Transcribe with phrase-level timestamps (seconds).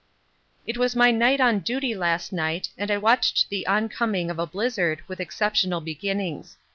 [0.65, 4.47] It was my night on duty last night and I watched the oncoming of a
[4.47, 6.57] blizzard with exceptional beginnings.